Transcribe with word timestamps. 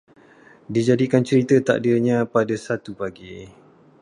Dijadikan 0.75 1.21
cerita, 1.27 1.53
takdirnya 1.67 2.17
pada 2.35 2.55
suatu 2.63 2.91
pagi 3.01 3.35